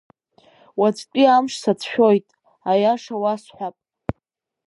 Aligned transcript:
Уаҵәтәи 0.79 1.25
амш 1.27 1.53
сацәшәоит, 1.61 2.27
аиаша 2.71 3.15
уасҳәап. 3.21 3.75